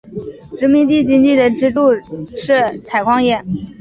[0.57, 1.91] 殖民地经济的支柱
[2.35, 3.39] 是采矿业。